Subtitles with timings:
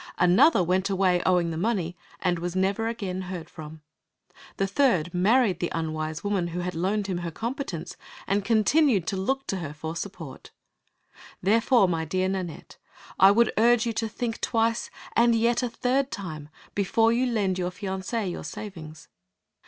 [0.17, 3.83] Another went away owing the money, and was never again heard from.
[4.57, 9.15] The third married the unwise woman who had loaned him her competence, and continued to
[9.15, 10.49] look to her for support.
[11.43, 12.77] Therefore, my dear Nanette,
[13.19, 17.59] I would urge you to think twice, and yet a third time, before you lend
[17.59, 19.07] your fiancé your savings.